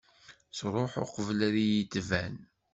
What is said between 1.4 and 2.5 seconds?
ad yi-d-tban.